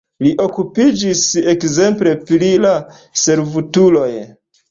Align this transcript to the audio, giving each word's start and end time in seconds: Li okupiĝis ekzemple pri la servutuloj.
Li 0.25 0.29
okupiĝis 0.43 1.19
ekzemple 1.51 2.15
pri 2.29 2.49
la 2.65 2.73
servutuloj. 3.25 4.11